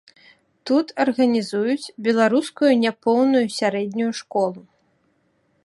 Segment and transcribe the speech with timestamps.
[0.69, 4.61] Тут арганізуюць беларускую няпоўную сярэднюю школу.